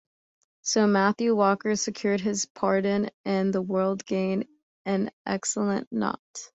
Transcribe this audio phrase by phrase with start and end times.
[0.63, 4.47] So Matthew Walker secured his pardon, and the world gained
[4.83, 6.19] an excellent knot.